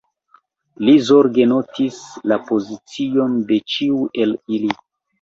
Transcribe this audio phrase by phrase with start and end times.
[0.87, 2.01] Li zorge notis
[2.33, 4.77] la pozicion de ĉiu el ili.